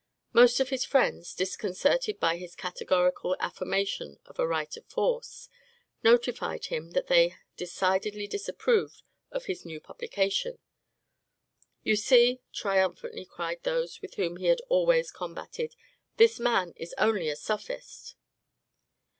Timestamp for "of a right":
4.25-4.75